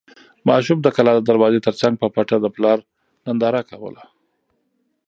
ماشوم 0.47 0.79
د 0.81 0.87
کلا 0.95 1.11
د 1.15 1.21
دروازې 1.29 1.59
تر 1.67 1.73
څنګ 1.81 1.93
په 2.01 2.07
پټه 2.15 2.37
د 2.41 2.45
پلار 2.55 2.79
ننداره 3.25 3.61
کوله. 3.69 4.03